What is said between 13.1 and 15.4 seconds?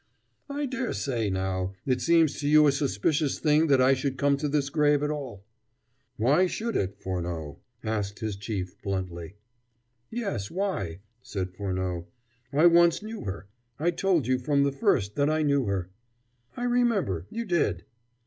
her. I told you from the first that